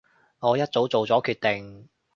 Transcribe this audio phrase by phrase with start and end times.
[0.39, 1.87] 我一早做咗決定